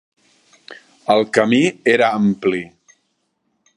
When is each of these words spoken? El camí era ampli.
El 1.15 1.21
camí 1.37 1.61
era 1.93 2.11
ampli. 2.21 2.63